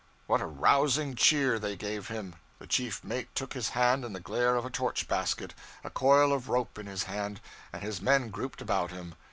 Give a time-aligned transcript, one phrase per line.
[0.25, 2.33] What a rousing cheer they gave him!
[2.57, 6.33] The chief mate took his stand in the glare of a torch basket, a coil
[6.33, 7.39] of rope in his hand,
[7.71, 9.13] and his men grouped about him.